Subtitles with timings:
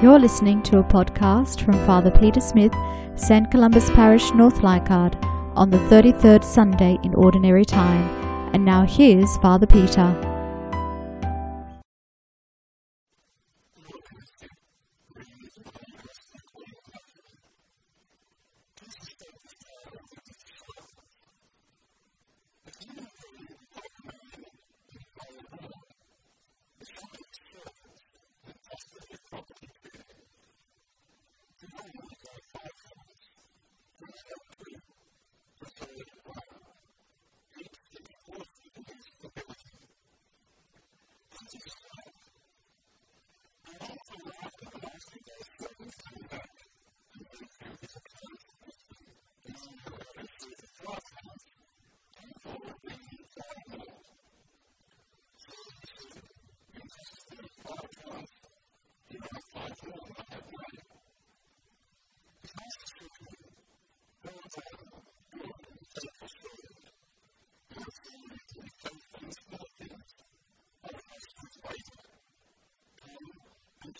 [0.00, 2.72] You're listening to a podcast from Father Peter Smith,
[3.16, 3.50] St.
[3.50, 5.16] Columba's Parish, North Leichhardt,
[5.56, 8.08] on the 33rd Sunday in Ordinary Time.
[8.54, 10.14] And now here's Father Peter.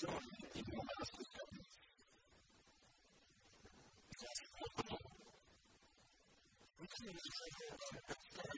[0.00, 0.12] Thank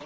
[0.00, 0.05] you.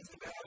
[0.00, 0.39] is the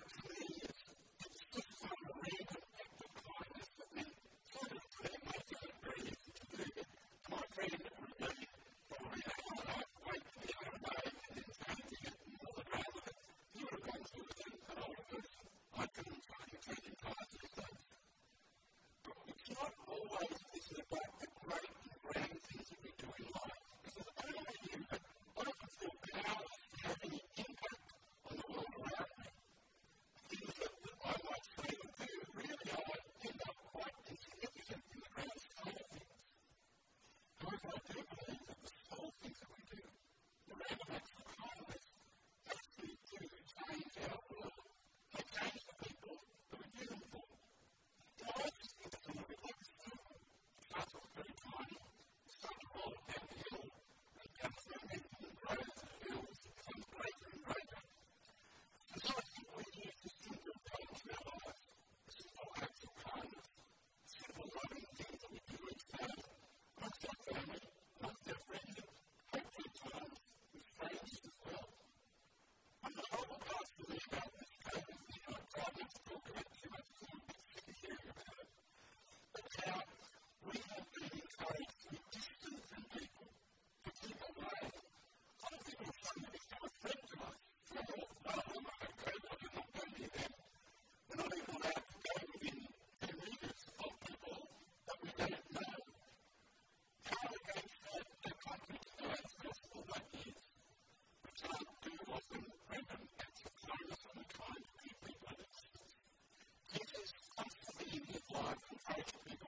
[108.98, 109.43] life